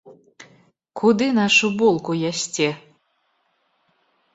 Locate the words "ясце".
2.31-2.69